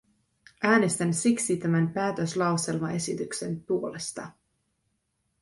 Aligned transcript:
Äänestän 0.63 1.13
siksi 1.13 1.57
tämän 1.57 1.93
päätöslauselmaesityksen 1.93 3.61
puolesta. 3.63 4.31